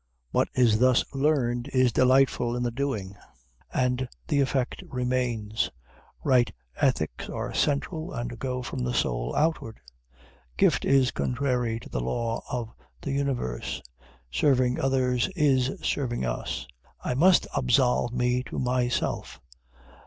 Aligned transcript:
What 0.31 0.47
is 0.55 0.79
thus 0.79 1.05
learned 1.13 1.69
is 1.73 1.91
delightful 1.93 2.55
in 2.55 2.63
the 2.63 2.71
doing, 2.71 3.15
and 3.71 4.09
the 4.27 4.41
effect 4.41 4.81
remains. 4.89 5.69
Right 6.23 6.51
ethics 6.75 7.29
are 7.29 7.53
central, 7.53 8.11
and 8.11 8.39
go 8.39 8.63
from 8.63 8.79
the 8.79 8.95
soul 8.95 9.35
outward. 9.35 9.79
Gift 10.57 10.85
is 10.85 11.11
contrary 11.11 11.79
to 11.81 11.89
the 11.89 12.01
law 12.01 12.41
of 12.51 12.73
the 12.99 13.11
universe. 13.11 13.79
Serving 14.31 14.79
others 14.79 15.29
is 15.35 15.69
serving 15.83 16.25
us. 16.25 16.65
I 17.03 17.13
must 17.13 17.45
absolve 17.55 18.11
me 18.11 18.41
to 18.47 18.57
myself. 18.57 19.39